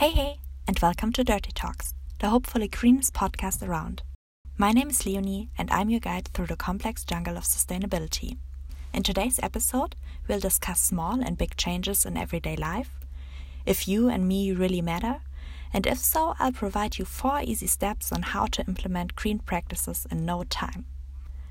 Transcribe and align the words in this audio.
Hey, 0.00 0.12
hey, 0.12 0.38
and 0.66 0.78
welcome 0.78 1.12
to 1.12 1.22
Dirty 1.22 1.52
Talks, 1.52 1.92
the 2.20 2.30
hopefully 2.30 2.68
greenest 2.68 3.12
podcast 3.12 3.62
around. 3.62 4.02
My 4.56 4.72
name 4.72 4.88
is 4.88 5.04
Leonie, 5.04 5.50
and 5.58 5.70
I'm 5.70 5.90
your 5.90 6.00
guide 6.00 6.28
through 6.28 6.46
the 6.46 6.56
complex 6.56 7.04
jungle 7.04 7.36
of 7.36 7.44
sustainability. 7.44 8.38
In 8.94 9.02
today's 9.02 9.38
episode, 9.42 9.96
we'll 10.26 10.40
discuss 10.40 10.80
small 10.80 11.20
and 11.20 11.36
big 11.36 11.54
changes 11.58 12.06
in 12.06 12.16
everyday 12.16 12.56
life, 12.56 12.92
if 13.66 13.86
you 13.86 14.08
and 14.08 14.26
me 14.26 14.52
really 14.52 14.80
matter, 14.80 15.16
and 15.70 15.86
if 15.86 15.98
so, 15.98 16.34
I'll 16.38 16.50
provide 16.50 16.96
you 16.96 17.04
four 17.04 17.42
easy 17.44 17.66
steps 17.66 18.10
on 18.10 18.22
how 18.22 18.46
to 18.46 18.64
implement 18.66 19.16
green 19.16 19.38
practices 19.38 20.06
in 20.10 20.24
no 20.24 20.44
time. 20.44 20.86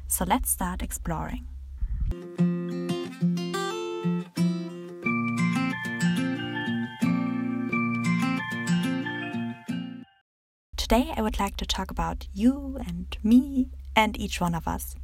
So 0.07 0.25
let's 0.25 0.49
start 0.49 0.81
exploring. 0.81 1.45
Today, 10.89 11.13
I 11.15 11.21
would 11.21 11.39
like 11.39 11.55
to 11.57 11.67
talk 11.67 11.91
about 11.91 12.25
you 12.33 12.79
and 12.87 13.15
me 13.21 13.69
and 13.95 14.19
each 14.19 14.41
one 14.41 14.55
of 14.55 14.67
us. 14.67 14.95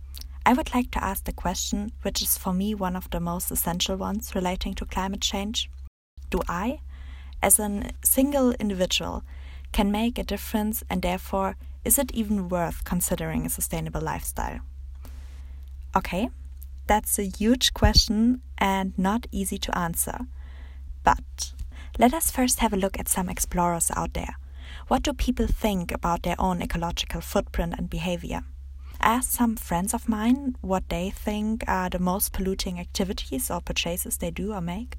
I 0.44 0.54
would 0.54 0.74
like 0.74 0.90
to 0.92 1.04
ask 1.04 1.26
the 1.26 1.32
question, 1.32 1.92
which 2.02 2.24
is 2.24 2.40
for 2.40 2.54
me 2.54 2.74
one 2.74 2.96
of 2.96 3.08
the 3.12 3.20
most 3.20 3.52
essential 3.52 3.96
ones 3.96 4.34
relating 4.34 4.74
to 4.76 4.86
climate 4.86 5.22
change 5.22 5.70
Do 6.32 6.40
I, 6.50 6.80
as 7.44 7.60
a 7.60 7.92
single 8.04 8.54
individual, 8.54 9.24
can 9.74 9.92
make 9.92 10.18
a 10.18 10.24
difference 10.24 10.84
and 10.90 11.04
therefore 11.04 11.56
is 11.84 12.00
it 12.00 12.12
even 12.16 12.50
worth 12.50 12.84
considering 12.84 13.46
a 13.46 13.50
sustainable 13.50 14.02
lifestyle? 14.02 14.62
Okay, 15.96 16.30
that's 16.88 17.20
a 17.20 17.30
huge 17.30 17.76
question 17.76 18.42
and 18.58 18.98
not 18.98 19.28
easy 19.32 19.60
to 19.60 19.78
answer. 19.78 20.22
But 21.04 21.54
let 22.00 22.12
us 22.12 22.32
first 22.32 22.58
have 22.58 22.74
a 22.74 22.84
look 22.84 23.00
at 23.00 23.08
some 23.08 23.30
explorers 23.30 23.92
out 23.96 24.16
there 24.16 24.38
what 24.88 25.04
do 25.04 25.14
people 25.14 25.48
think 25.48 25.92
about 25.92 26.24
their 26.24 26.36
own 26.40 26.62
ecological 26.62 27.22
footprint 27.22 27.74
and 27.78 27.90
behavior? 27.90 28.42
I 29.02 29.16
asked 29.16 29.32
some 29.32 29.56
friends 29.56 29.94
of 29.94 30.08
mine 30.08 30.56
what 30.62 30.90
they 30.90 31.10
think 31.10 31.64
are 31.68 31.90
the 31.90 32.00
most 32.00 32.34
polluting 32.34 32.80
activities 32.80 33.52
or 33.52 33.62
purchases 33.62 34.18
they 34.18 34.32
do 34.32 34.54
or 34.54 34.62
make, 34.62 34.98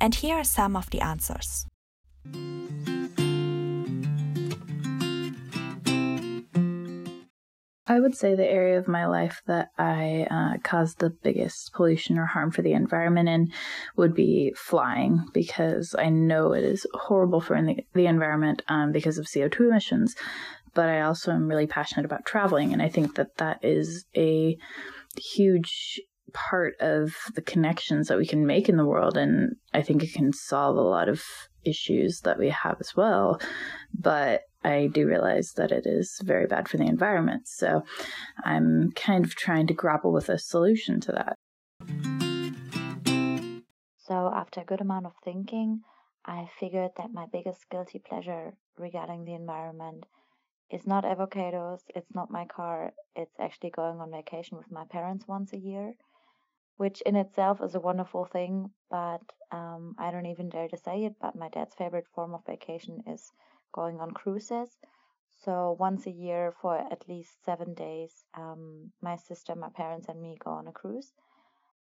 and 0.00 0.14
here 0.14 0.36
are 0.36 0.44
some 0.44 0.76
of 0.76 0.90
the 0.90 1.00
answers. 1.00 1.66
I 7.88 8.00
would 8.00 8.16
say 8.16 8.34
the 8.34 8.50
area 8.50 8.78
of 8.78 8.88
my 8.88 9.06
life 9.06 9.42
that 9.46 9.70
I 9.78 10.26
uh, 10.28 10.58
caused 10.62 10.98
the 10.98 11.10
biggest 11.10 11.72
pollution 11.72 12.18
or 12.18 12.26
harm 12.26 12.50
for 12.50 12.62
the 12.62 12.72
environment 12.72 13.28
in 13.28 13.52
would 13.96 14.12
be 14.12 14.52
flying 14.56 15.24
because 15.32 15.94
I 15.96 16.08
know 16.08 16.52
it 16.52 16.64
is 16.64 16.86
horrible 16.94 17.40
for 17.40 17.60
the, 17.62 17.86
the 17.94 18.06
environment 18.06 18.62
um, 18.68 18.90
because 18.90 19.18
of 19.18 19.26
CO2 19.26 19.68
emissions. 19.68 20.16
But 20.74 20.88
I 20.88 21.02
also 21.02 21.32
am 21.32 21.48
really 21.48 21.66
passionate 21.66 22.04
about 22.04 22.26
traveling, 22.26 22.72
and 22.72 22.82
I 22.82 22.88
think 22.88 23.14
that 23.14 23.36
that 23.38 23.64
is 23.64 24.04
a 24.14 24.58
huge 25.16 26.00
part 26.34 26.74
of 26.80 27.14
the 27.34 27.40
connections 27.40 28.08
that 28.08 28.18
we 28.18 28.26
can 28.26 28.44
make 28.46 28.68
in 28.68 28.76
the 28.76 28.84
world. 28.84 29.16
And 29.16 29.56
I 29.72 29.80
think 29.80 30.02
it 30.02 30.12
can 30.12 30.32
solve 30.32 30.76
a 30.76 30.82
lot 30.82 31.08
of 31.08 31.22
issues 31.64 32.20
that 32.24 32.38
we 32.38 32.50
have 32.50 32.76
as 32.80 32.94
well. 32.94 33.40
But 33.98 34.42
I 34.66 34.88
do 34.88 35.06
realize 35.06 35.52
that 35.52 35.70
it 35.70 35.86
is 35.86 36.18
very 36.24 36.46
bad 36.46 36.68
for 36.68 36.76
the 36.76 36.86
environment. 36.86 37.46
So 37.46 37.84
I'm 38.44 38.90
kind 38.92 39.24
of 39.24 39.36
trying 39.36 39.68
to 39.68 39.74
grapple 39.74 40.12
with 40.12 40.28
a 40.28 40.38
solution 40.38 41.00
to 41.02 41.12
that. 41.12 41.36
So, 43.96 44.32
after 44.34 44.60
a 44.60 44.64
good 44.64 44.80
amount 44.80 45.06
of 45.06 45.12
thinking, 45.24 45.82
I 46.24 46.48
figured 46.58 46.92
that 46.96 47.12
my 47.12 47.26
biggest 47.32 47.68
guilty 47.70 48.00
pleasure 48.00 48.54
regarding 48.76 49.24
the 49.24 49.34
environment 49.34 50.06
is 50.70 50.86
not 50.86 51.04
avocados, 51.04 51.80
it's 51.94 52.14
not 52.14 52.30
my 52.30 52.44
car, 52.44 52.92
it's 53.14 53.38
actually 53.38 53.70
going 53.70 54.00
on 54.00 54.10
vacation 54.10 54.58
with 54.58 54.70
my 54.70 54.84
parents 54.84 55.26
once 55.28 55.52
a 55.52 55.58
year, 55.58 55.94
which 56.76 57.00
in 57.02 57.16
itself 57.16 57.60
is 57.62 57.74
a 57.74 57.80
wonderful 57.80 58.24
thing, 58.24 58.70
but 58.90 59.22
um, 59.52 59.94
I 59.98 60.10
don't 60.10 60.26
even 60.26 60.48
dare 60.48 60.68
to 60.68 60.76
say 60.76 61.04
it. 61.04 61.14
But 61.20 61.36
my 61.36 61.48
dad's 61.48 61.74
favorite 61.74 62.06
form 62.14 62.34
of 62.34 62.46
vacation 62.46 63.02
is 63.06 63.32
going 63.72 64.00
on 64.00 64.10
cruises. 64.10 64.76
So 65.44 65.76
once 65.78 66.06
a 66.06 66.10
year 66.10 66.52
for 66.60 66.76
at 66.76 67.08
least 67.08 67.44
seven 67.44 67.74
days, 67.74 68.24
um, 68.34 68.92
my 69.02 69.16
sister, 69.16 69.54
my 69.54 69.68
parents, 69.68 70.08
and 70.08 70.20
me 70.20 70.36
go 70.42 70.50
on 70.50 70.66
a 70.66 70.72
cruise. 70.72 71.12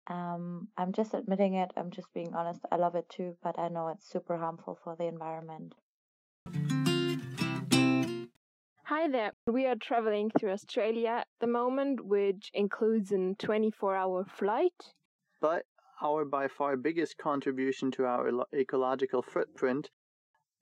Um, 0.06 0.68
I'm 0.76 0.92
just 0.92 1.14
admitting 1.14 1.54
it. 1.54 1.70
I'm 1.76 1.90
just 1.90 2.12
being 2.14 2.34
honest. 2.34 2.60
I 2.70 2.76
love 2.76 2.94
it 2.94 3.08
too, 3.08 3.36
but 3.42 3.58
I 3.58 3.68
know 3.68 3.88
it's 3.88 4.08
super 4.08 4.36
harmful 4.38 4.78
for 4.82 4.96
the 4.96 5.04
environment. 5.04 5.74
Hi 8.84 9.06
there. 9.06 9.32
We 9.46 9.66
are 9.66 9.76
traveling 9.76 10.30
through 10.30 10.52
Australia 10.52 11.08
at 11.20 11.28
the 11.40 11.46
moment, 11.46 12.04
which 12.06 12.50
includes 12.54 13.12
a 13.12 13.34
24 13.38 13.94
hour 13.94 14.24
flight. 14.24 14.94
But 15.40 15.66
our 16.00 16.24
by 16.24 16.48
far 16.48 16.76
biggest 16.76 17.18
contribution 17.18 17.90
to 17.92 18.06
our 18.06 18.30
ecological 18.54 19.20
footprint 19.20 19.90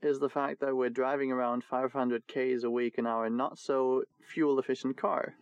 is 0.02 0.18
the 0.18 0.28
fact 0.28 0.60
that 0.60 0.76
we're 0.76 0.90
driving 0.90 1.32
around 1.32 1.64
500 1.64 2.26
k's 2.26 2.64
a 2.64 2.70
week 2.70 2.94
in 2.98 3.06
our 3.06 3.30
not 3.30 3.58
so 3.58 4.02
fuel 4.20 4.58
efficient 4.58 4.96
car. 4.96 5.34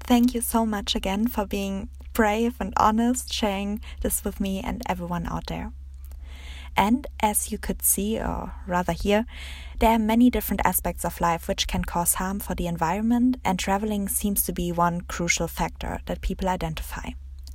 Thank 0.00 0.34
you 0.34 0.40
so 0.40 0.66
much 0.66 0.96
again 0.96 1.28
for 1.28 1.46
being 1.46 1.88
brave 2.12 2.56
and 2.60 2.72
honest, 2.76 3.32
sharing 3.32 3.80
this 4.02 4.24
with 4.24 4.40
me 4.40 4.60
and 4.60 4.82
everyone 4.86 5.26
out 5.26 5.46
there. 5.46 5.72
And 6.76 7.06
as 7.20 7.52
you 7.52 7.58
could 7.58 7.82
see, 7.82 8.18
or 8.18 8.52
rather 8.66 8.92
hear, 8.92 9.26
there 9.78 9.90
are 9.90 9.98
many 9.98 10.30
different 10.30 10.62
aspects 10.64 11.04
of 11.04 11.20
life 11.20 11.48
which 11.48 11.66
can 11.66 11.84
cause 11.84 12.14
harm 12.14 12.40
for 12.40 12.54
the 12.54 12.66
environment, 12.66 13.36
and 13.44 13.58
traveling 13.58 14.08
seems 14.08 14.42
to 14.44 14.52
be 14.52 14.72
one 14.72 15.02
crucial 15.02 15.48
factor 15.48 16.00
that 16.06 16.20
people 16.20 16.48
identify. 16.48 17.10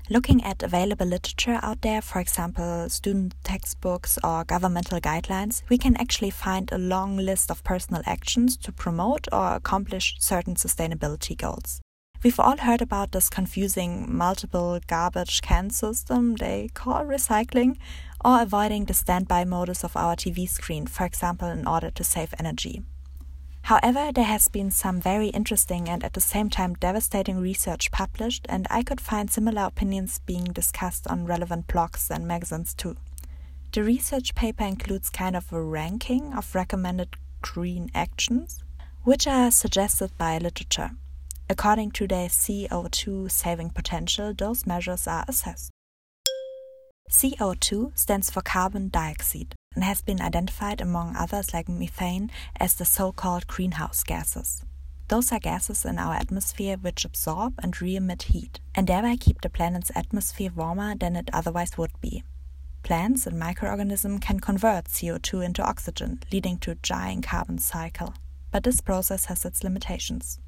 Looking 0.07 0.43
at 0.43 0.61
available 0.61 1.07
literature 1.07 1.59
out 1.63 1.81
there, 1.81 1.99
for 1.99 2.19
example, 2.19 2.87
student 2.89 3.33
textbooks 3.43 4.19
or 4.23 4.43
governmental 4.43 5.01
guidelines, 5.01 5.63
we 5.67 5.79
can 5.79 5.97
actually 5.97 6.29
find 6.29 6.71
a 6.71 6.77
long 6.77 7.17
list 7.17 7.49
of 7.49 7.63
personal 7.63 8.03
actions 8.05 8.55
to 8.57 8.71
promote 8.71 9.27
or 9.33 9.55
accomplish 9.55 10.15
certain 10.19 10.53
sustainability 10.53 11.35
goals. 11.35 11.81
We've 12.23 12.39
all 12.39 12.57
heard 12.57 12.83
about 12.83 13.13
this 13.13 13.29
confusing 13.29 14.05
multiple 14.15 14.79
garbage 14.85 15.41
can 15.41 15.71
system 15.71 16.35
they 16.35 16.69
call 16.75 17.03
recycling, 17.03 17.77
or 18.23 18.43
avoiding 18.43 18.85
the 18.85 18.93
standby 18.93 19.45
modus 19.45 19.83
of 19.83 19.97
our 19.97 20.15
TV 20.15 20.47
screen, 20.47 20.85
for 20.85 21.05
example, 21.05 21.47
in 21.47 21.65
order 21.65 21.89
to 21.89 22.03
save 22.03 22.31
energy. 22.37 22.83
However, 23.65 24.11
there 24.13 24.25
has 24.25 24.47
been 24.47 24.69
some 24.69 25.01
very 25.01 25.29
interesting 25.29 25.89
and 25.89 26.03
at 26.03 26.13
the 26.13 26.21
same 26.21 26.51
time 26.51 26.75
devastating 26.75 27.39
research 27.39 27.89
published, 27.89 28.45
and 28.47 28.67
I 28.69 28.83
could 28.83 29.01
find 29.01 29.27
similar 29.31 29.63
opinions 29.63 30.19
being 30.19 30.43
discussed 30.53 31.07
on 31.07 31.25
relevant 31.25 31.65
blogs 31.65 32.11
and 32.11 32.27
magazines 32.27 32.75
too. 32.75 32.95
The 33.71 33.83
research 33.83 34.35
paper 34.35 34.63
includes 34.63 35.09
kind 35.09 35.35
of 35.35 35.51
a 35.51 35.59
ranking 35.59 36.31
of 36.35 36.53
recommended 36.53 37.15
green 37.41 37.89
actions, 37.95 38.63
which 39.01 39.25
are 39.25 39.49
suggested 39.49 40.15
by 40.15 40.37
literature. 40.37 40.91
According 41.49 41.89
to 41.93 42.07
their 42.07 42.27
CO2 42.27 43.31
saving 43.31 43.71
potential, 43.71 44.31
those 44.37 44.67
measures 44.67 45.07
are 45.07 45.25
assessed. 45.27 45.71
CO2 47.09 47.97
stands 47.97 48.29
for 48.29 48.41
carbon 48.41 48.89
dioxide 48.89 49.55
and 49.75 49.83
has 49.83 50.01
been 50.01 50.21
identified 50.21 50.81
among 50.81 51.15
others 51.15 51.53
like 51.53 51.69
methane 51.69 52.31
as 52.59 52.73
the 52.73 52.85
so-called 52.85 53.45
greenhouse 53.45 54.03
gases. 54.03 54.63
Those 55.07 55.31
are 55.31 55.39
gases 55.39 55.85
in 55.85 55.99
our 55.99 56.15
atmosphere 56.15 56.77
which 56.77 57.05
absorb 57.05 57.53
and 57.61 57.79
re-emit 57.79 58.23
heat 58.23 58.59
and 58.73 58.87
thereby 58.87 59.17
keep 59.17 59.41
the 59.41 59.49
planet's 59.49 59.91
atmosphere 59.93 60.51
warmer 60.55 60.95
than 60.95 61.15
it 61.15 61.29
otherwise 61.31 61.77
would 61.77 61.91
be. 62.01 62.23
Plants 62.81 63.27
and 63.27 63.37
microorganisms 63.37 64.19
can 64.21 64.39
convert 64.39 64.85
CO2 64.85 65.45
into 65.45 65.63
oxygen, 65.63 66.21
leading 66.31 66.57
to 66.59 66.71
a 66.71 66.75
giant 66.75 67.25
carbon 67.25 67.57
cycle. 67.57 68.13
But 68.51 68.63
this 68.63 68.81
process 68.81 69.25
has 69.25 69.43
its 69.43 69.63
limitations. 69.63 70.39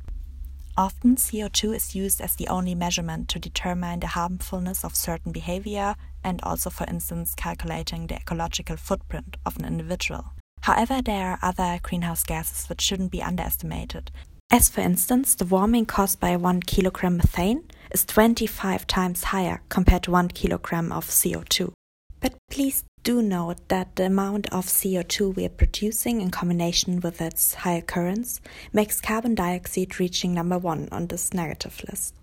Often, 0.78 1.16
CO2 1.16 1.76
is 1.76 1.96
used 1.96 2.22
as 2.22 2.36
the 2.36 2.48
only 2.48 2.76
measurement 2.76 3.30
to 3.30 3.40
determine 3.40 4.00
the 4.00 4.08
harmfulness 4.08 4.86
of 4.86 4.96
certain 4.96 5.32
behavior 5.32 5.96
and 6.28 6.42
also, 6.44 6.70
for 6.70 6.86
instance, 6.88 7.34
calculating 7.34 8.08
the 8.08 8.16
ecological 8.16 8.76
footprint 8.76 9.38
of 9.46 9.58
an 9.58 9.66
individual. 9.66 10.34
However, 10.62 11.02
there 11.02 11.32
are 11.32 11.40
other 11.42 11.80
greenhouse 11.82 12.24
gases 12.24 12.68
which 12.68 12.82
shouldn't 12.82 13.12
be 13.12 13.24
underestimated. 13.24 14.12
As 14.52 14.70
for 14.70 14.82
instance, 14.82 15.36
the 15.36 15.46
warming 15.46 15.86
caused 15.86 16.20
by 16.20 16.36
1 16.36 16.62
kilogram 16.62 17.18
methane 17.18 17.64
is 17.92 18.06
25 18.06 18.86
times 18.88 19.26
higher 19.26 19.62
compared 19.70 20.04
to 20.04 20.12
1 20.12 20.30
kilogram 20.30 20.92
of 20.92 21.06
CO2. 21.06 21.72
But 22.20 22.34
please 22.50 22.84
do 23.04 23.22
note 23.22 23.60
that 23.70 23.96
the 23.96 24.08
amount 24.08 24.48
of 24.48 24.66
CO2 24.66 25.36
we 25.36 25.46
are 25.46 25.60
producing 25.62 26.20
in 26.20 26.32
combination 26.32 27.00
with 27.00 27.22
its 27.22 27.54
high 27.54 27.76
occurrence 27.76 28.42
makes 28.74 29.00
carbon 29.00 29.36
dioxide 29.36 30.00
reaching 30.00 30.34
number 30.34 30.58
one 30.58 30.90
on 30.92 31.08
this 31.08 31.34
negative 31.34 31.82
list. 31.90 32.14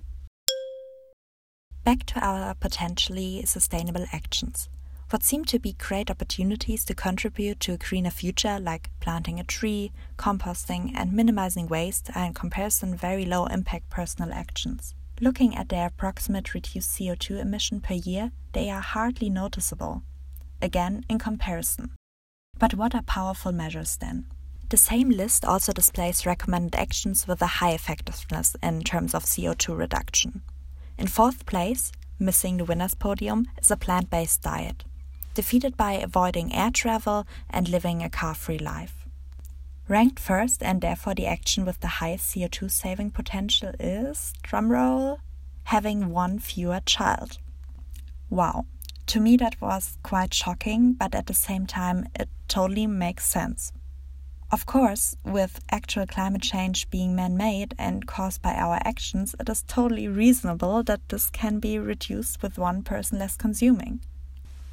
Back 1.84 2.06
to 2.06 2.20
our 2.24 2.54
potentially 2.54 3.44
sustainable 3.44 4.06
actions. 4.10 4.70
what 5.10 5.22
seem 5.22 5.44
to 5.44 5.58
be 5.58 5.74
great 5.74 6.10
opportunities 6.10 6.82
to 6.86 6.94
contribute 6.94 7.60
to 7.60 7.74
a 7.74 7.76
greener 7.76 8.10
future, 8.10 8.58
like 8.58 8.88
planting 9.00 9.38
a 9.38 9.44
tree, 9.44 9.92
composting, 10.16 10.92
and 10.94 11.12
minimizing 11.12 11.68
waste, 11.68 12.08
are 12.14 12.24
in 12.24 12.32
comparison 12.32 12.96
very 12.96 13.26
low 13.26 13.44
impact 13.46 13.90
personal 13.90 14.32
actions. 14.32 14.94
Looking 15.20 15.54
at 15.54 15.68
their 15.68 15.88
approximate 15.88 16.54
reduced 16.54 16.90
CO2 16.98 17.38
emission 17.38 17.82
per 17.82 17.94
year, 17.94 18.32
they 18.54 18.70
are 18.70 18.80
hardly 18.80 19.28
noticeable. 19.28 20.02
Again, 20.62 21.04
in 21.10 21.18
comparison. 21.18 21.90
But 22.58 22.72
what 22.72 22.94
are 22.94 23.02
powerful 23.02 23.52
measures 23.52 23.98
then? 23.98 24.24
The 24.70 24.78
same 24.78 25.10
list 25.10 25.44
also 25.44 25.72
displays 25.72 26.24
recommended 26.24 26.74
actions 26.74 27.28
with 27.28 27.42
a 27.42 27.58
high 27.60 27.72
effectiveness 27.72 28.56
in 28.62 28.82
terms 28.84 29.14
of 29.14 29.24
CO2 29.24 29.76
reduction. 29.76 30.40
In 30.96 31.06
fourth 31.08 31.44
place, 31.46 31.92
missing 32.18 32.56
the 32.56 32.64
winner's 32.64 32.94
podium, 32.94 33.46
is 33.60 33.70
a 33.70 33.76
plant 33.76 34.10
based 34.10 34.42
diet, 34.42 34.84
defeated 35.34 35.76
by 35.76 35.94
avoiding 35.94 36.54
air 36.54 36.70
travel 36.70 37.26
and 37.50 37.68
living 37.68 38.02
a 38.02 38.08
car 38.08 38.34
free 38.34 38.58
life. 38.58 39.04
Ranked 39.88 40.18
first, 40.18 40.62
and 40.62 40.80
therefore 40.80 41.14
the 41.14 41.26
action 41.26 41.64
with 41.64 41.80
the 41.80 41.98
highest 41.98 42.34
CO2 42.34 42.70
saving 42.70 43.10
potential, 43.10 43.72
is, 43.78 44.32
drumroll, 44.42 45.18
having 45.64 46.10
one 46.10 46.38
fewer 46.38 46.80
child. 46.86 47.38
Wow, 48.30 48.66
to 49.06 49.20
me 49.20 49.36
that 49.36 49.60
was 49.60 49.98
quite 50.02 50.32
shocking, 50.32 50.94
but 50.94 51.14
at 51.14 51.26
the 51.26 51.34
same 51.34 51.66
time, 51.66 52.06
it 52.18 52.28
totally 52.48 52.86
makes 52.86 53.26
sense. 53.26 53.72
Of 54.54 54.66
course, 54.66 55.16
with 55.24 55.58
actual 55.72 56.06
climate 56.06 56.42
change 56.42 56.88
being 56.88 57.16
man 57.16 57.36
made 57.36 57.74
and 57.76 58.06
caused 58.06 58.40
by 58.40 58.54
our 58.54 58.78
actions, 58.84 59.34
it 59.40 59.48
is 59.48 59.64
totally 59.66 60.06
reasonable 60.06 60.84
that 60.84 61.08
this 61.08 61.28
can 61.28 61.58
be 61.58 61.76
reduced 61.76 62.40
with 62.40 62.56
one 62.56 62.84
person 62.84 63.18
less 63.18 63.36
consuming. 63.36 63.98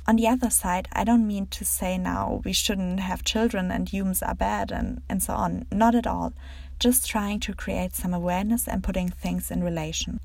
On 0.07 0.17
the 0.17 0.27
other 0.27 0.51
side, 0.51 0.87
I 0.93 1.03
don't 1.03 1.25
mean 1.25 1.47
to 1.47 1.65
say 1.65 1.97
now 1.97 2.41
we 2.45 2.53
shouldn't 2.53 2.99
have 2.99 3.23
children 3.23 3.71
and 3.71 3.89
humans 3.89 4.21
are 4.21 4.35
bad 4.35 4.71
and, 4.71 5.01
and 5.09 5.23
so 5.23 5.33
on. 5.33 5.65
Not 5.71 5.95
at 5.95 6.05
all. 6.05 6.33
Just 6.79 7.09
trying 7.09 7.39
to 7.39 7.55
create 7.55 7.95
some 7.95 8.13
awareness 8.13 8.67
and 8.67 8.83
putting 8.83 9.09
things 9.09 9.49
in 9.49 9.63
relation. 9.63 10.19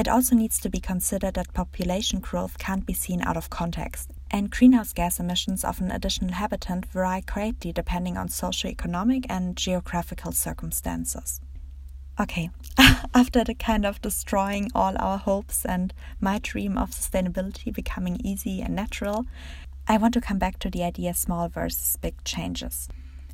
It 0.00 0.08
also 0.08 0.34
needs 0.34 0.58
to 0.60 0.70
be 0.70 0.80
considered 0.80 1.34
that 1.34 1.52
population 1.52 2.20
growth 2.20 2.56
can't 2.56 2.86
be 2.86 2.94
seen 2.94 3.20
out 3.20 3.36
of 3.36 3.50
context, 3.50 4.10
and 4.30 4.50
greenhouse 4.50 4.94
gas 4.94 5.20
emissions 5.20 5.62
of 5.62 5.78
an 5.78 5.90
additional 5.90 6.32
habitant 6.32 6.86
vary 6.86 7.20
greatly 7.20 7.70
depending 7.70 8.16
on 8.16 8.28
socioeconomic 8.28 9.26
and 9.28 9.58
geographical 9.58 10.32
circumstances. 10.32 11.42
Okay, 12.18 12.48
after 13.14 13.44
the 13.44 13.52
kind 13.52 13.84
of 13.84 14.00
destroying 14.00 14.70
all 14.74 14.96
our 14.98 15.18
hopes 15.18 15.66
and 15.66 15.92
my 16.18 16.38
dream 16.38 16.78
of 16.78 16.92
sustainability 16.92 17.70
becoming 17.70 18.16
easy 18.24 18.62
and 18.62 18.74
natural, 18.74 19.26
I 19.86 19.98
want 19.98 20.14
to 20.14 20.22
come 20.22 20.38
back 20.38 20.58
to 20.60 20.70
the 20.70 20.82
idea 20.82 21.12
small 21.12 21.50
versus 21.50 21.98
big 22.00 22.24
changes. 22.24 22.88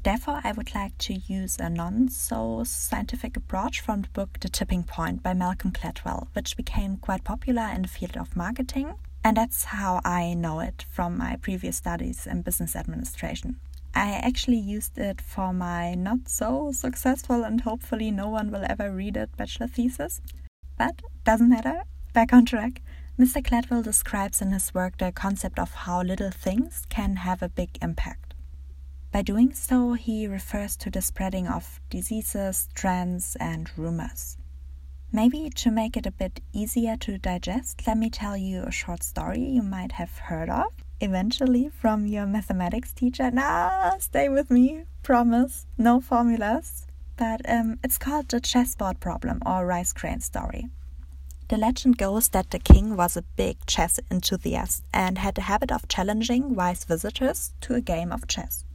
Therefore, 0.07 0.41
I 0.45 0.53
would 0.53 0.73
like 0.73 0.97
to 0.99 1.15
use 1.15 1.57
a 1.59 1.69
non 1.69 2.09
so 2.11 2.63
scientific 2.63 3.37
approach 3.37 3.81
from 3.81 4.03
the 4.03 4.09
book 4.11 4.39
The 4.39 4.49
Tipping 4.49 4.85
Point 4.85 5.21
by 5.21 5.35
Malcolm 5.35 5.73
Gladwell, 5.73 6.29
which 6.33 6.57
became 6.57 6.99
quite 6.99 7.25
popular 7.25 7.69
in 7.75 7.83
the 7.83 7.89
field 7.89 8.17
of 8.17 8.37
marketing. 8.37 8.95
And 9.25 9.37
that's 9.37 9.65
how 9.65 10.01
I 10.05 10.35
know 10.35 10.61
it 10.61 10.87
from 10.89 11.19
my 11.19 11.35
previous 11.43 11.79
studies 11.79 12.25
in 12.25 12.43
business 12.43 12.77
administration. 12.77 13.57
I 13.97 14.13
actually 14.13 14.61
used 14.61 14.97
it 14.97 15.21
for 15.21 15.53
my 15.53 15.97
not 15.97 16.29
so 16.29 16.71
successful 16.71 17.43
and 17.43 17.63
hopefully 17.63 18.13
no 18.13 18.29
one 18.29 18.53
will 18.53 18.65
ever 18.71 18.93
read 18.93 19.17
it 19.17 19.37
bachelor 19.37 19.67
thesis. 19.67 20.21
But 20.79 21.03
doesn't 21.25 21.49
matter, 21.49 21.83
back 22.13 22.33
on 22.33 22.47
track. 22.47 22.81
Mr. 23.19 23.43
Gladwell 23.43 23.83
describes 23.83 24.41
in 24.41 24.53
his 24.53 24.73
work 24.73 24.99
the 24.99 25.11
concept 25.11 25.59
of 25.59 25.73
how 25.73 26.01
little 26.03 26.31
things 26.31 26.85
can 26.89 27.17
have 27.17 27.43
a 27.43 27.49
big 27.49 27.71
impact. 27.83 28.26
By 29.13 29.23
doing 29.23 29.55
so, 29.55 29.95
he 29.95 30.27
refers 30.27 30.77
to 30.79 30.91
the 30.91 31.01
spreading 31.01 31.47
of 31.47 31.81
diseases, 31.91 32.69
trends, 32.75 33.37
and 33.41 33.71
rumors. 33.77 34.37
Maybe 35.13 35.49
to 35.51 35.71
make 35.71 35.97
it 35.97 36.07
a 36.07 36.11
bit 36.11 36.41
easier 36.53 36.97
to 36.99 37.17
digest, 37.17 37.87
let 37.87 37.97
me 37.97 38.11
tell 38.11 38.37
you 38.37 38.65
a 38.65 38.71
short 38.71 39.03
story 39.03 39.41
you 39.41 39.63
might 39.63 39.93
have 39.93 40.19
heard 40.19 40.51
of 40.51 40.67
eventually 41.01 41.69
from 41.69 42.07
your 42.07 42.27
mathematics 42.27 42.93
teacher. 42.93 43.31
Nah, 43.31 43.97
stay 43.99 44.29
with 44.29 44.51
me, 44.51 44.85
promise, 45.03 45.67
no 45.79 46.01
formulas. 46.01 46.87
But 47.17 47.49
um, 47.49 47.79
it's 47.83 47.97
called 47.97 48.29
the 48.29 48.41
chessboard 48.41 49.01
problem 49.01 49.41
or 49.47 49.65
rice 49.65 49.93
grain 49.93 50.21
story. 50.21 50.69
The 51.49 51.57
legend 51.57 51.97
goes 51.97 52.29
that 52.31 52.51
the 52.51 52.59
king 52.59 52.97
was 52.97 53.17
a 53.17 53.23
big 53.23 53.65
chess 53.67 53.99
enthusiast 54.11 54.85
and 54.93 55.17
had 55.19 55.37
the 55.37 55.43
habit 55.43 55.73
of 55.73 55.89
challenging 55.89 56.55
wise 56.55 56.85
visitors 56.85 57.55
to 57.63 57.75
a 57.75 57.81
game 57.81 58.13
of 58.13 58.27
chess. 58.27 58.66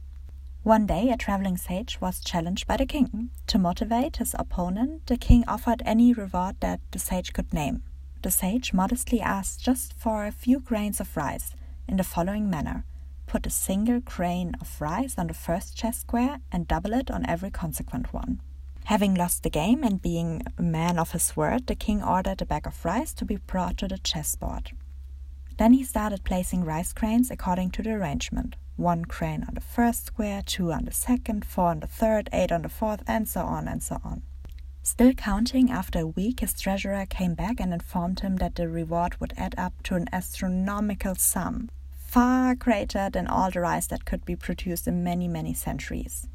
One 0.64 0.86
day, 0.86 1.10
a 1.10 1.16
traveling 1.16 1.56
sage 1.56 2.00
was 2.00 2.20
challenged 2.20 2.68
by 2.68 2.76
the 2.76 2.86
king. 2.86 3.30
To 3.48 3.58
motivate 3.58 4.18
his 4.18 4.36
opponent, 4.38 5.06
the 5.06 5.16
king 5.16 5.42
offered 5.48 5.82
any 5.84 6.12
reward 6.12 6.60
that 6.60 6.78
the 6.92 7.00
sage 7.00 7.32
could 7.32 7.52
name. 7.52 7.82
The 8.22 8.30
sage 8.30 8.72
modestly 8.72 9.20
asked 9.20 9.60
just 9.60 9.92
for 9.92 10.24
a 10.24 10.30
few 10.30 10.60
grains 10.60 11.00
of 11.00 11.16
rice 11.16 11.56
in 11.88 11.96
the 11.96 12.04
following 12.04 12.48
manner 12.48 12.84
Put 13.26 13.44
a 13.44 13.50
single 13.50 13.98
grain 13.98 14.54
of 14.60 14.80
rice 14.80 15.18
on 15.18 15.26
the 15.26 15.34
first 15.34 15.76
chess 15.76 15.98
square 15.98 16.38
and 16.52 16.68
double 16.68 16.92
it 16.92 17.10
on 17.10 17.26
every 17.26 17.50
consequent 17.50 18.12
one. 18.12 18.40
Having 18.84 19.16
lost 19.16 19.42
the 19.42 19.50
game 19.50 19.82
and 19.82 20.00
being 20.00 20.42
a 20.56 20.62
man 20.62 20.96
of 20.96 21.10
his 21.10 21.36
word, 21.36 21.66
the 21.66 21.74
king 21.74 22.04
ordered 22.04 22.40
a 22.40 22.46
bag 22.46 22.68
of 22.68 22.84
rice 22.84 23.12
to 23.14 23.24
be 23.24 23.36
brought 23.36 23.78
to 23.78 23.88
the 23.88 23.98
chessboard. 23.98 24.70
Then 25.58 25.72
he 25.72 25.82
started 25.82 26.22
placing 26.22 26.64
rice 26.64 26.92
grains 26.92 27.32
according 27.32 27.72
to 27.72 27.82
the 27.82 27.90
arrangement 27.90 28.54
one 28.76 29.04
crane 29.04 29.44
on 29.46 29.54
the 29.54 29.60
first 29.60 30.06
square, 30.06 30.42
two 30.44 30.72
on 30.72 30.84
the 30.84 30.92
second, 30.92 31.44
four 31.44 31.68
on 31.68 31.80
the 31.80 31.86
third, 31.86 32.28
eight 32.32 32.52
on 32.52 32.62
the 32.62 32.68
fourth, 32.68 33.02
and 33.06 33.28
so 33.28 33.42
on 33.42 33.68
and 33.68 33.82
so 33.82 34.00
on. 34.04 34.22
Still 34.82 35.12
counting, 35.12 35.70
after 35.70 36.00
a 36.00 36.06
week, 36.06 36.40
his 36.40 36.58
treasurer 36.60 37.06
came 37.06 37.34
back 37.34 37.60
and 37.60 37.72
informed 37.72 38.20
him 38.20 38.36
that 38.36 38.56
the 38.56 38.68
reward 38.68 39.20
would 39.20 39.32
add 39.36 39.54
up 39.56 39.80
to 39.84 39.94
an 39.94 40.08
astronomical 40.12 41.14
sum, 41.14 41.70
far 41.92 42.56
greater 42.56 43.08
than 43.08 43.28
all 43.28 43.50
the 43.50 43.60
rice 43.60 43.86
that 43.86 44.04
could 44.04 44.24
be 44.24 44.34
produced 44.34 44.88
in 44.88 45.04
many, 45.04 45.28
many 45.28 45.54
centuries. 45.54 46.26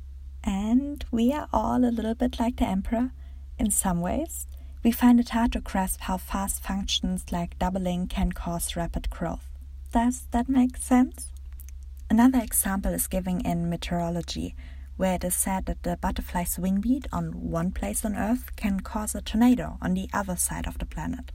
And 0.43 1.03
we 1.11 1.33
are 1.33 1.49
all 1.51 1.83
a 1.83 1.91
little 1.91 2.15
bit 2.15 2.39
like 2.39 2.55
the 2.55 2.67
emperor 2.67 3.11
in 3.59 3.69
some 3.69 3.99
ways. 3.99 4.47
We 4.81 4.91
find 4.91 5.19
it 5.19 5.29
hard 5.29 5.51
to 5.51 5.59
grasp 5.59 6.01
how 6.01 6.15
fast 6.15 6.63
functions 6.63 7.25
like 7.31 7.59
doubling 7.59 8.07
can 8.07 8.31
cause 8.31 8.77
rapid 8.77 9.09
growth. 9.09 9.49
Does 9.91 10.27
that 10.31 10.47
make 10.47 10.77
sense? 10.77 11.33
Another 12.09 12.39
example 12.39 12.93
is 12.93 13.07
given 13.07 13.41
in 13.41 13.69
meteorology, 13.69 14.55
where 14.95 15.15
it 15.15 15.25
is 15.25 15.35
said 15.35 15.65
that 15.65 15.83
the 15.83 15.97
butterfly's 15.97 16.57
wing 16.57 16.79
beat 16.79 17.05
on 17.11 17.51
one 17.51 17.71
place 17.71 18.05
on 18.05 18.15
Earth 18.15 18.55
can 18.55 18.79
cause 18.79 19.13
a 19.13 19.21
tornado 19.21 19.77
on 19.81 19.93
the 19.93 20.09
other 20.13 20.37
side 20.37 20.67
of 20.67 20.77
the 20.77 20.85
planet. 20.85 21.33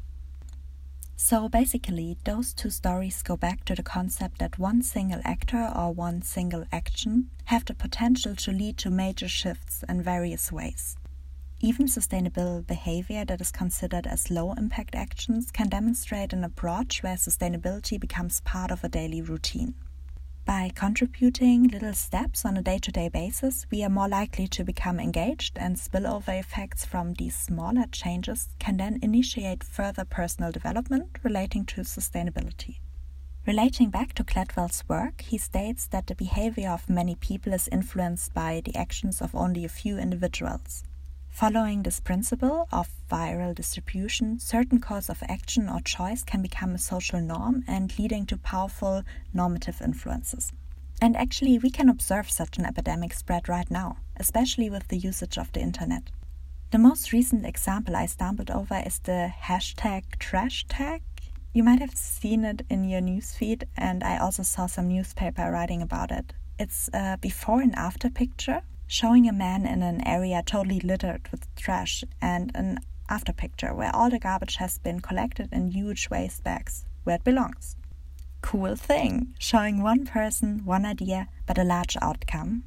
So 1.15 1.49
basically, 1.49 2.17
those 2.25 2.55
two 2.55 2.71
stories 2.71 3.23
go 3.23 3.37
back 3.37 3.65
to 3.67 3.75
the 3.75 3.83
concept 3.83 4.39
that 4.39 4.59
one 4.59 4.83
single 4.83 5.21
actor 5.25 5.71
or 5.77 5.93
one 5.93 6.23
single 6.23 6.65
action 6.73 7.31
have 7.45 7.67
the 7.67 7.75
potential 7.75 8.35
to 8.37 8.51
lead 8.51 8.79
to 8.79 8.91
major 8.91 9.29
shifts 9.29 9.85
in 9.89 10.03
various 10.03 10.51
ways. 10.51 10.97
Even 11.61 11.87
sustainable 11.87 12.63
behavior 12.63 13.25
that 13.27 13.41
is 13.41 13.53
considered 13.53 14.07
as 14.07 14.31
low 14.31 14.53
impact 14.55 14.97
actions 14.97 15.53
can 15.53 15.69
demonstrate 15.69 16.33
an 16.33 16.43
approach 16.43 17.03
where 17.03 17.15
sustainability 17.15 18.01
becomes 18.01 18.41
part 18.41 18.73
of 18.73 18.83
a 18.83 18.89
daily 18.89 19.21
routine. 19.23 19.75
By 20.45 20.73
contributing 20.75 21.69
little 21.69 21.93
steps 21.93 22.45
on 22.45 22.57
a 22.57 22.63
day 22.63 22.79
to 22.79 22.91
day 22.91 23.09
basis, 23.09 23.65
we 23.71 23.85
are 23.85 23.89
more 23.89 24.09
likely 24.09 24.49
to 24.49 24.65
become 24.65 24.99
engaged, 24.99 25.57
and 25.57 25.77
spillover 25.77 26.39
effects 26.39 26.85
from 26.85 27.15
these 27.15 27.37
smaller 27.37 27.87
changes 27.93 28.49
can 28.59 28.77
then 28.77 28.99
initiate 29.03 29.63
further 29.63 30.05
personal 30.05 30.51
development 30.51 31.19
relating 31.23 31.65
to 31.67 31.83
sustainability. 31.83 32.81
Relating 33.47 33.91
back 33.91 34.15
to 34.15 34.25
Gladwell's 34.25 34.83
work, 34.89 35.23
he 35.23 35.39
states 35.39 35.87
that 35.89 36.09
the 36.09 36.17
behavior 36.17 36.71
of 36.71 36.91
many 36.91 37.15
people 37.15 37.53
is 37.53 37.69
influenced 37.69 38.35
by 38.35 38.63
the 38.65 38.75
actions 38.75 39.23
of 39.23 39.35
only 39.37 39.65
a 39.65 39.69
few 39.69 39.97
individuals. 39.97 40.83
Following 41.33 41.83
this 41.83 41.99
principle 41.99 42.69
of 42.71 42.91
viral 43.11 43.55
distribution, 43.55 44.39
certain 44.39 44.81
course 44.81 45.09
of 45.09 45.23
action 45.29 45.67
or 45.67 45.81
choice 45.81 46.23
can 46.23 46.43
become 46.43 46.75
a 46.75 46.79
social 46.79 47.21
norm 47.21 47.65
and 47.67 47.99
leading 47.99 48.27
to 48.27 48.37
powerful 48.37 49.03
normative 49.33 49.81
influences. 49.81 50.53
And 51.01 51.17
actually, 51.17 51.59
we 51.59 51.71
can 51.71 51.89
observe 51.89 52.31
such 52.31 52.59
an 52.59 52.67
epidemic 52.67 53.15
spread 53.15 53.49
right 53.49 53.69
now, 53.71 53.97
especially 54.19 54.69
with 54.69 54.87
the 54.89 54.99
usage 54.99 55.39
of 55.39 55.51
the 55.53 55.61
internet. 55.61 56.11
The 56.71 56.79
most 56.79 57.13
recent 57.13 57.47
example 57.47 57.97
I 57.97 58.07
stumbled 58.07 58.51
over 58.51 58.81
is 58.87 58.99
the 58.99 59.33
hashtag 59.43 60.19
trash 60.19 60.67
tag. 60.69 61.01
You 61.55 61.65
might 61.65 61.81
have 61.81 61.97
seen 61.97 62.45
it 62.45 62.65
in 62.69 62.85
your 62.85 63.01
newsfeed, 63.01 63.65
and 63.77 64.05
I 64.05 64.19
also 64.19 64.43
saw 64.43 64.67
some 64.67 64.87
newspaper 64.87 65.51
writing 65.51 65.81
about 65.81 66.13
it. 66.13 66.35
It's 66.59 66.91
a 66.93 67.19
before 67.21 67.63
and 67.63 67.75
after 67.75 68.11
picture 68.11 68.63
showing 68.93 69.27
a 69.27 69.33
man 69.33 69.65
in 69.65 69.83
an 69.83 70.07
area 70.07 70.43
totally 70.45 70.79
littered 70.81 71.27
with 71.31 71.55
trash 71.57 72.05
and 72.21 72.53
an 72.55 72.79
after 73.09 73.33
picture 73.33 73.73
where 73.75 73.95
all 73.97 74.11
the 74.11 74.19
garbage 74.19 74.57
has 74.57 74.77
been 74.81 75.01
collected 75.01 75.49
in 75.51 75.71
huge 75.71 76.11
waste 76.11 76.45
bags 76.45 76.85
where 77.05 77.17
it 77.17 77.25
belongs. 77.25 77.75
cool 78.43 78.77
thing, 78.77 79.33
showing 79.39 79.83
one 79.83 80.05
person, 80.05 80.61
one 80.65 80.85
idea, 80.85 81.29
but 81.47 81.57
a 81.57 81.65
large 81.65 81.97
outcome. 82.03 82.65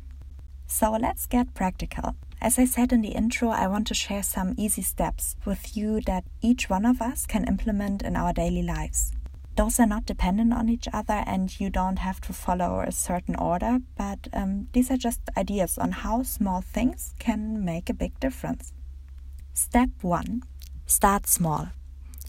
So 0.66 0.94
let's 0.94 1.28
get 1.28 1.54
practical. 1.54 2.16
As 2.42 2.58
I 2.58 2.66
said 2.66 2.92
in 2.92 3.02
the 3.02 3.10
intro, 3.10 3.50
I 3.50 3.68
want 3.68 3.86
to 3.88 3.94
share 3.94 4.24
some 4.24 4.56
easy 4.58 4.82
steps 4.82 5.36
with 5.46 5.78
you 5.78 6.02
that 6.08 6.24
each 6.42 6.70
one 6.70 6.86
of 6.86 7.02
us 7.02 7.26
can 7.28 7.44
implement 7.46 8.02
in 8.02 8.16
our 8.16 8.34
daily 8.34 8.64
lives. 8.64 9.12
Those 9.56 9.80
are 9.80 9.86
not 9.86 10.06
dependent 10.06 10.54
on 10.54 10.68
each 10.68 10.88
other, 10.92 11.24
and 11.26 11.58
you 11.60 11.70
don't 11.70 12.00
have 12.00 12.20
to 12.22 12.34
follow 12.34 12.82
a 12.82 12.92
certain 12.92 13.36
order, 13.36 13.80
but 13.98 14.28
um, 14.34 14.68
these 14.74 14.92
are 14.92 14.98
just 14.98 15.22
ideas 15.38 15.78
on 15.78 15.92
how 15.92 16.24
small 16.24 16.62
things 16.62 17.14
can 17.20 17.64
make 17.64 17.90
a 17.90 17.94
big 17.94 18.20
difference. 18.20 18.74
Step 19.54 19.90
1 20.02 20.44
Start 20.86 21.26
small. 21.28 21.70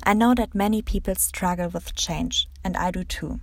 I 0.04 0.14
know 0.14 0.34
that 0.34 0.54
many 0.54 0.82
people 0.82 1.16
struggle 1.16 1.68
with 1.68 1.96
change, 1.96 2.48
and 2.62 2.76
I 2.76 2.92
do 2.92 3.02
too. 3.02 3.40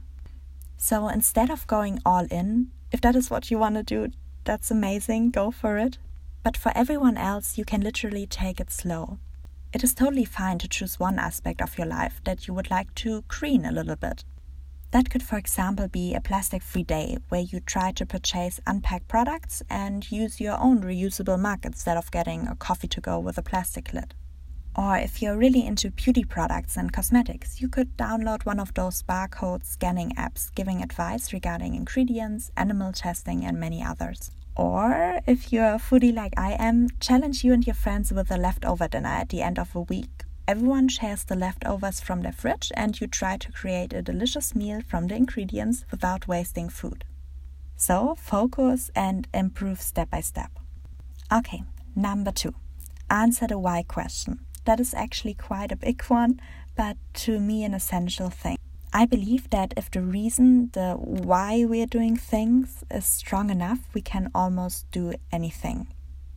So 0.77 1.09
instead 1.09 1.49
of 1.49 1.67
going 1.67 1.99
all 2.05 2.25
in, 2.31 2.71
if 2.91 3.01
that 3.01 3.15
is 3.15 3.29
what 3.29 3.51
you 3.51 3.57
want 3.57 3.75
to 3.75 3.83
do, 3.83 4.13
that's 4.45 4.71
amazing, 4.71 5.31
go 5.31 5.51
for 5.51 5.77
it. 5.77 5.97
But 6.41 6.55
for 6.55 6.71
everyone 6.75 7.17
else, 7.17 7.57
you 7.57 7.65
can 7.65 7.81
literally 7.81 8.27
take 8.27 8.59
it 8.59 8.71
slow. 8.71 9.19
It 9.73 9.83
is 9.83 9.95
totally 9.95 10.25
fine 10.25 10.59
to 10.59 10.67
choose 10.67 10.99
one 10.99 11.17
aspect 11.17 11.59
of 11.59 11.79
your 11.79 11.87
life 11.87 12.21
that 12.25 12.47
you 12.47 12.53
would 12.53 12.69
like 12.69 12.93
to 12.93 13.23
green 13.27 13.65
a 13.65 13.71
little 13.71 13.95
bit. 13.95 14.23
That 14.91 15.09
could, 15.09 15.23
for 15.23 15.35
example, 15.39 15.87
be 15.87 16.13
a 16.13 16.21
plastic 16.21 16.61
free 16.61 16.83
day 16.83 17.17
where 17.29 17.41
you 17.41 17.59
try 17.59 17.91
to 17.93 18.05
purchase 18.05 18.59
unpacked 18.67 19.07
products 19.07 19.63
and 19.71 20.09
use 20.11 20.39
your 20.39 20.59
own 20.59 20.83
reusable 20.83 21.39
mug 21.39 21.65
instead 21.65 21.97
of 21.97 22.11
getting 22.11 22.47
a 22.47 22.55
coffee 22.55 22.87
to 22.89 23.01
go 23.01 23.17
with 23.17 23.39
a 23.39 23.41
plastic 23.41 23.91
lid. 23.93 24.13
Or 24.75 24.95
if 24.95 25.23
you're 25.23 25.37
really 25.37 25.65
into 25.65 25.89
beauty 25.89 26.23
products 26.23 26.77
and 26.77 26.93
cosmetics, 26.93 27.59
you 27.59 27.67
could 27.67 27.97
download 27.97 28.45
one 28.45 28.59
of 28.59 28.75
those 28.75 29.01
barcode 29.01 29.65
scanning 29.65 30.11
apps 30.11 30.53
giving 30.53 30.83
advice 30.83 31.33
regarding 31.33 31.73
ingredients, 31.73 32.51
animal 32.55 32.91
testing, 32.91 33.43
and 33.43 33.59
many 33.59 33.83
others. 33.83 34.29
Or 34.55 35.19
if 35.25 35.51
you're 35.51 35.75
a 35.75 35.79
foodie 35.79 36.13
like 36.13 36.33
I 36.37 36.53
am, 36.59 36.89
challenge 36.99 37.43
you 37.43 37.53
and 37.53 37.65
your 37.65 37.73
friends 37.73 38.11
with 38.11 38.29
a 38.31 38.37
leftover 38.37 38.87
dinner 38.87 39.09
at 39.09 39.29
the 39.29 39.41
end 39.41 39.57
of 39.57 39.75
a 39.75 39.81
week. 39.81 40.23
Everyone 40.47 40.89
shares 40.89 41.23
the 41.23 41.35
leftovers 41.35 42.01
from 42.01 42.21
their 42.21 42.33
fridge, 42.33 42.71
and 42.75 42.99
you 42.99 43.07
try 43.07 43.37
to 43.37 43.51
create 43.51 43.93
a 43.93 44.01
delicious 44.01 44.53
meal 44.53 44.81
from 44.81 45.07
the 45.07 45.15
ingredients 45.15 45.85
without 45.89 46.27
wasting 46.27 46.69
food. 46.69 47.05
So, 47.75 48.15
focus 48.19 48.91
and 48.95 49.27
improve 49.33 49.81
step 49.81 50.09
by 50.11 50.21
step. 50.21 50.51
Okay, 51.31 51.63
number 51.95 52.31
two 52.31 52.53
answer 53.09 53.47
the 53.47 53.59
why 53.59 53.83
question. 53.83 54.39
That 54.65 54.79
is 54.79 54.93
actually 54.93 55.35
quite 55.35 55.71
a 55.71 55.75
big 55.75 56.03
one, 56.07 56.39
but 56.75 56.97
to 57.25 57.39
me, 57.39 57.63
an 57.63 57.73
essential 57.73 58.29
thing. 58.29 58.57
I 58.95 59.07
believe 59.07 59.49
that 59.49 59.73
if 59.75 59.89
the 59.89 60.01
reason, 60.01 60.69
the 60.73 60.93
why 60.93 61.65
we're 61.65 61.87
doing 61.87 62.15
things, 62.15 62.83
is 62.91 63.07
strong 63.07 63.49
enough, 63.49 63.79
we 63.95 64.01
can 64.01 64.29
almost 64.35 64.85
do 64.91 65.15
anything. 65.31 65.87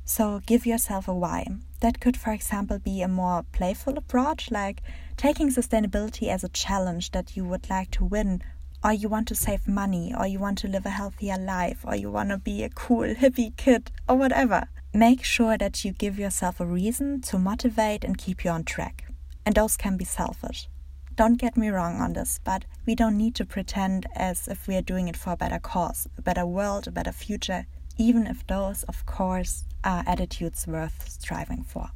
So 0.07 0.41
give 0.47 0.65
yourself 0.65 1.07
a 1.07 1.13
why. 1.13 1.49
That 1.81 2.01
could, 2.01 2.17
for 2.17 2.33
example, 2.33 2.79
be 2.79 3.03
a 3.03 3.09
more 3.09 3.45
playful 3.53 3.99
approach, 3.99 4.51
like 4.51 4.81
taking 5.19 5.51
sustainability 5.51 6.29
as 6.29 6.45
a 6.45 6.49
challenge 6.49 7.11
that 7.11 7.37
you 7.37 7.45
would 7.45 7.69
like 7.69 7.91
to 7.91 8.07
win, 8.07 8.41
or 8.83 8.91
you 8.95 9.11
want 9.11 9.29
to 9.29 9.35
save 9.35 9.69
money, 9.69 10.15
or 10.19 10.27
you 10.27 10.39
want 10.39 10.57
to 10.59 10.69
live 10.69 10.87
a 10.87 10.91
healthier 10.91 11.37
life, 11.37 11.85
or 11.85 11.95
you 11.95 12.11
want 12.11 12.31
to 12.31 12.39
be 12.39 12.63
a 12.63 12.71
cool 12.71 13.15
hippie 13.21 13.55
kid, 13.59 13.91
or 14.09 14.17
whatever. 14.17 14.69
Make 14.95 15.23
sure 15.25 15.59
that 15.59 15.85
you 15.85 15.93
give 15.93 16.19
yourself 16.19 16.59
a 16.59 16.65
reason 16.65 17.21
to 17.23 17.39
motivate 17.39 18.03
and 18.03 18.17
keep 18.17 18.47
you 18.47 18.51
on 18.51 18.65
track. 18.65 19.05
And 19.45 19.55
those 19.55 19.77
can 19.77 19.99
be 19.99 20.07
selfish. 20.07 20.69
Don't 21.17 21.39
get 21.39 21.57
me 21.57 21.71
wrong 21.71 21.99
on 22.03 22.13
this, 22.13 22.41
but 22.45 22.67
we 22.85 22.95
don't 22.95 23.17
need 23.17 23.35
to 23.37 23.47
pretend 23.47 24.07
as 24.15 24.49
if 24.49 24.69
we 24.69 24.77
are 24.77 24.83
doing 24.83 25.09
it 25.09 25.17
for 25.17 25.33
a 25.33 25.37
better 25.37 25.59
cause, 25.59 26.07
a 26.19 26.23
better 26.23 26.45
world, 26.45 26.87
a 26.87 26.91
better 26.91 27.13
future, 27.13 27.67
even 27.97 28.27
if 28.27 28.47
those, 28.47 28.83
of 28.83 29.07
course, 29.07 29.65
are 29.83 30.05
attitudes 30.07 30.67
worth 30.67 31.09
striving 31.09 31.63
for. 31.63 31.89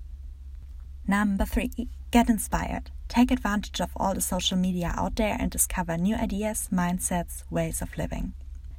Number 1.07 1.45
three, 1.45 1.71
get 2.11 2.31
inspired. 2.31 2.91
Take 3.09 3.31
advantage 3.31 3.79
of 3.83 3.91
all 3.95 4.15
the 4.15 4.23
social 4.23 4.57
media 4.57 4.95
out 4.97 5.17
there 5.17 5.37
and 5.39 5.51
discover 5.51 5.99
new 5.99 6.15
ideas, 6.15 6.71
mindsets, 6.73 7.43
ways 7.51 7.83
of 7.83 7.99
living. 7.99 8.33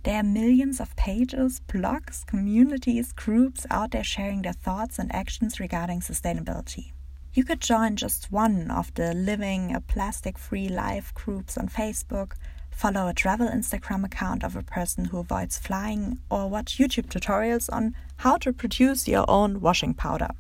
There 0.04 0.16
are 0.16 0.24
millions 0.24 0.80
of 0.80 0.96
pages, 0.96 1.62
blogs, 1.68 2.26
communities, 2.26 3.12
groups 3.12 3.68
out 3.70 3.92
there 3.92 4.04
sharing 4.04 4.42
their 4.42 4.54
thoughts 4.54 4.98
and 4.98 5.14
actions 5.14 5.60
regarding 5.60 6.00
sustainability. 6.00 6.94
You 7.34 7.46
could 7.46 7.62
join 7.62 7.96
just 7.96 8.30
one 8.30 8.70
of 8.70 8.94
the 8.96 9.14
Living 9.14 9.74
uh, 9.74 9.78
a 9.78 9.82
Plastic 9.82 10.38
Free 10.38 10.68
Life 10.68 11.14
groups 11.14 11.58
on 11.58 11.70
Facebook, 11.70 12.34
follow 12.72 13.08
a 13.08 13.14
travel 13.14 13.48
Instagram 13.48 14.04
account 14.04 14.44
of 14.44 14.58
a 14.58 14.64
person 14.64 15.06
who 15.06 15.20
avoids 15.20 15.58
flying, 15.58 16.20
or 16.30 16.50
watch 16.50 16.78
YouTube 16.78 17.08
tutorials 17.08 17.72
on 17.72 17.96
how 18.18 18.36
to 18.40 18.52
produce 18.52 19.08
your 19.08 19.24
own 19.30 19.62
washing 19.62 19.94
powder. 19.94 20.32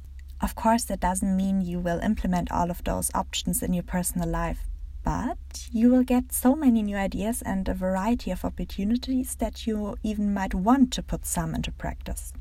Of 0.41 0.55
course, 0.55 0.83
that 0.85 0.99
doesn't 0.99 1.37
mean 1.37 1.61
you 1.61 1.79
will 1.79 1.99
implement 1.99 2.51
all 2.51 2.69
of 2.69 2.83
those 2.83 3.09
options 3.15 3.63
in 3.63 3.71
your 3.73 3.83
personal 3.83 4.27
life, 4.27 4.67
but 5.01 5.69
you 5.71 5.89
will 5.89 6.03
get 6.03 6.33
so 6.33 6.57
many 6.57 6.81
new 6.81 6.97
ideas 6.97 7.41
and 7.41 7.69
a 7.69 7.73
variety 7.73 8.31
of 8.31 8.43
opportunities 8.43 9.35
that 9.35 9.65
you 9.65 9.95
even 10.03 10.33
might 10.33 10.53
want 10.53 10.91
to 10.91 11.01
put 11.01 11.25
some 11.25 11.55
into 11.55 11.71
practice. 11.71 12.33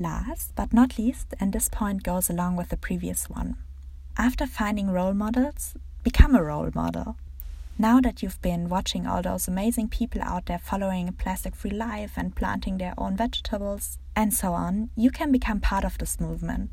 Last 0.00 0.52
but 0.54 0.72
not 0.72 0.96
least, 0.96 1.34
and 1.40 1.52
this 1.52 1.68
point 1.68 2.04
goes 2.04 2.30
along 2.30 2.54
with 2.54 2.68
the 2.68 2.76
previous 2.76 3.28
one, 3.28 3.56
after 4.16 4.46
finding 4.46 4.92
role 4.92 5.12
models, 5.12 5.74
become 6.04 6.36
a 6.36 6.42
role 6.42 6.70
model. 6.72 7.16
Now 7.78 8.00
that 8.00 8.22
you've 8.22 8.40
been 8.40 8.68
watching 8.68 9.08
all 9.08 9.22
those 9.22 9.48
amazing 9.48 9.88
people 9.88 10.22
out 10.22 10.46
there 10.46 10.60
following 10.60 11.08
a 11.08 11.12
plastic 11.12 11.56
free 11.56 11.72
life 11.72 12.12
and 12.16 12.36
planting 12.36 12.78
their 12.78 12.94
own 12.96 13.16
vegetables 13.16 13.98
and 14.14 14.32
so 14.32 14.52
on, 14.52 14.90
you 14.94 15.10
can 15.10 15.32
become 15.32 15.58
part 15.58 15.82
of 15.84 15.98
this 15.98 16.20
movement. 16.20 16.70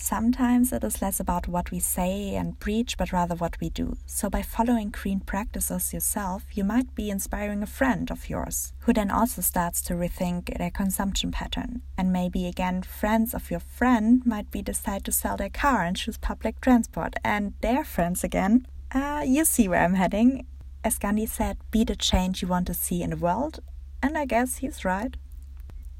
Sometimes 0.00 0.72
it 0.72 0.82
is 0.82 1.02
less 1.02 1.20
about 1.20 1.46
what 1.46 1.70
we 1.70 1.78
say 1.78 2.34
and 2.34 2.58
preach, 2.58 2.96
but 2.96 3.12
rather 3.12 3.34
what 3.34 3.60
we 3.60 3.68
do. 3.68 3.98
So, 4.06 4.30
by 4.30 4.40
following 4.40 4.88
green 4.88 5.20
practices 5.20 5.92
yourself, 5.92 6.44
you 6.52 6.64
might 6.64 6.94
be 6.94 7.10
inspiring 7.10 7.62
a 7.62 7.66
friend 7.66 8.10
of 8.10 8.30
yours 8.30 8.72
who 8.80 8.94
then 8.94 9.10
also 9.10 9.42
starts 9.42 9.82
to 9.82 9.94
rethink 9.94 10.56
their 10.56 10.70
consumption 10.70 11.30
pattern. 11.30 11.82
And 11.98 12.14
maybe 12.14 12.46
again, 12.46 12.82
friends 12.82 13.34
of 13.34 13.50
your 13.50 13.60
friend 13.60 14.22
might 14.24 14.50
be 14.50 14.62
decide 14.62 15.04
to 15.04 15.12
sell 15.12 15.36
their 15.36 15.50
car 15.50 15.84
and 15.84 15.96
choose 15.98 16.16
public 16.16 16.62
transport, 16.62 17.14
and 17.22 17.52
their 17.60 17.84
friends 17.84 18.24
again. 18.24 18.66
Uh, 18.92 19.22
you 19.24 19.44
see 19.44 19.68
where 19.68 19.84
I'm 19.84 19.94
heading. 19.94 20.46
As 20.82 20.98
Gandhi 20.98 21.26
said, 21.26 21.58
be 21.70 21.84
the 21.84 21.94
change 21.94 22.40
you 22.40 22.48
want 22.48 22.66
to 22.68 22.74
see 22.74 23.02
in 23.02 23.10
the 23.10 23.16
world, 23.16 23.60
and 24.02 24.16
I 24.16 24.24
guess 24.24 24.56
he's 24.56 24.82
right. 24.82 25.14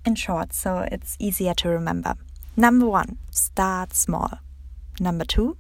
In 0.07 0.15
short, 0.15 0.55
so 0.55 0.89
it's 0.91 1.17
easier 1.21 1.53
to 1.53 1.69
remember. 1.69 2.15
Number 2.61 2.87
one, 2.87 3.17
start 3.31 3.95
small. 3.95 4.39
Number 5.01 5.25
two, 5.25 5.57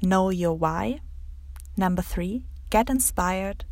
know 0.00 0.30
your 0.30 0.54
why. 0.54 1.00
Number 1.76 2.00
three, 2.00 2.46
get 2.70 2.88
inspired. 2.88 3.66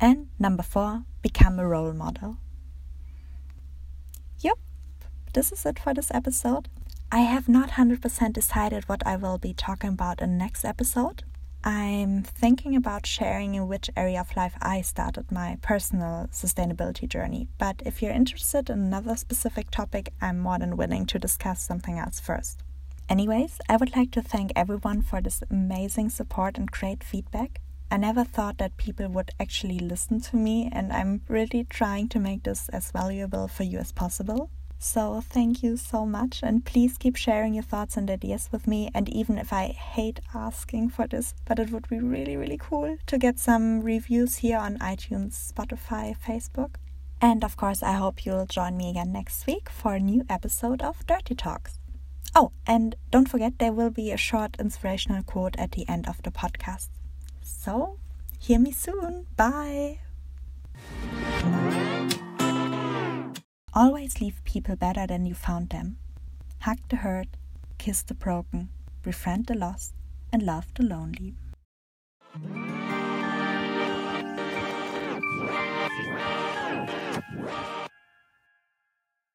And 0.00 0.26
number 0.36 0.64
four, 0.64 1.04
become 1.22 1.60
a 1.60 1.68
role 1.68 1.92
model. 1.92 2.38
Yep, 4.40 4.58
this 5.34 5.52
is 5.52 5.64
it 5.64 5.78
for 5.78 5.94
this 5.94 6.10
episode. 6.12 6.68
I 7.12 7.20
have 7.20 7.48
not 7.48 7.70
100% 7.70 8.32
decided 8.32 8.88
what 8.88 9.06
I 9.06 9.14
will 9.14 9.38
be 9.38 9.54
talking 9.54 9.90
about 9.90 10.20
in 10.20 10.30
the 10.30 10.36
next 10.36 10.64
episode. 10.64 11.22
I'm 11.62 12.22
thinking 12.22 12.74
about 12.74 13.04
sharing 13.04 13.54
in 13.54 13.68
which 13.68 13.90
area 13.94 14.20
of 14.20 14.34
life 14.34 14.54
I 14.62 14.80
started 14.80 15.30
my 15.30 15.58
personal 15.60 16.28
sustainability 16.32 17.06
journey. 17.06 17.48
But 17.58 17.82
if 17.84 18.00
you're 18.00 18.12
interested 18.12 18.70
in 18.70 18.78
another 18.78 19.14
specific 19.14 19.70
topic, 19.70 20.12
I'm 20.22 20.38
more 20.38 20.58
than 20.58 20.78
willing 20.78 21.04
to 21.06 21.18
discuss 21.18 21.62
something 21.62 21.98
else 21.98 22.18
first. 22.18 22.62
Anyways, 23.10 23.60
I 23.68 23.76
would 23.76 23.94
like 23.94 24.10
to 24.12 24.22
thank 24.22 24.52
everyone 24.56 25.02
for 25.02 25.20
this 25.20 25.42
amazing 25.50 26.08
support 26.08 26.56
and 26.56 26.70
great 26.70 27.04
feedback. 27.04 27.60
I 27.90 27.98
never 27.98 28.24
thought 28.24 28.56
that 28.58 28.76
people 28.78 29.08
would 29.08 29.32
actually 29.38 29.80
listen 29.80 30.20
to 30.20 30.36
me, 30.36 30.70
and 30.72 30.92
I'm 30.92 31.22
really 31.28 31.64
trying 31.64 32.08
to 32.10 32.20
make 32.20 32.44
this 32.44 32.68
as 32.70 32.90
valuable 32.90 33.48
for 33.48 33.64
you 33.64 33.78
as 33.78 33.92
possible. 33.92 34.48
So, 34.82 35.20
thank 35.20 35.62
you 35.62 35.76
so 35.76 36.06
much, 36.06 36.42
and 36.42 36.64
please 36.64 36.96
keep 36.96 37.14
sharing 37.14 37.52
your 37.52 37.62
thoughts 37.62 37.98
and 37.98 38.10
ideas 38.10 38.48
with 38.50 38.66
me. 38.66 38.90
And 38.94 39.10
even 39.10 39.36
if 39.36 39.52
I 39.52 39.66
hate 39.66 40.20
asking 40.34 40.88
for 40.88 41.06
this, 41.06 41.34
but 41.44 41.58
it 41.58 41.70
would 41.70 41.86
be 41.90 42.00
really, 42.00 42.34
really 42.34 42.56
cool 42.56 42.96
to 43.06 43.18
get 43.18 43.38
some 43.38 43.82
reviews 43.82 44.36
here 44.36 44.56
on 44.56 44.78
iTunes, 44.78 45.52
Spotify, 45.52 46.16
Facebook. 46.16 46.76
And 47.20 47.44
of 47.44 47.58
course, 47.58 47.82
I 47.82 47.92
hope 47.92 48.24
you'll 48.24 48.46
join 48.46 48.78
me 48.78 48.88
again 48.88 49.12
next 49.12 49.46
week 49.46 49.68
for 49.68 49.96
a 49.96 50.00
new 50.00 50.24
episode 50.30 50.80
of 50.80 51.06
Dirty 51.06 51.34
Talks. 51.34 51.78
Oh, 52.34 52.52
and 52.66 52.96
don't 53.10 53.28
forget, 53.28 53.58
there 53.58 53.72
will 53.72 53.90
be 53.90 54.10
a 54.10 54.16
short 54.16 54.56
inspirational 54.58 55.22
quote 55.24 55.56
at 55.58 55.72
the 55.72 55.86
end 55.90 56.08
of 56.08 56.22
the 56.22 56.30
podcast. 56.30 56.88
So, 57.42 57.98
hear 58.38 58.58
me 58.58 58.72
soon. 58.72 59.26
Bye. 59.36 59.98
Always 63.72 64.20
leave 64.20 64.42
people 64.42 64.74
better 64.74 65.06
than 65.06 65.26
you 65.26 65.34
found 65.34 65.70
them. 65.70 65.96
Hug 66.62 66.78
the 66.88 66.96
hurt, 66.96 67.28
kiss 67.78 68.02
the 68.02 68.14
broken, 68.14 68.70
befriend 69.02 69.46
the 69.46 69.54
lost, 69.54 69.94
and 70.32 70.42
love 70.42 70.66
the 70.74 70.82
lonely. 70.82 71.36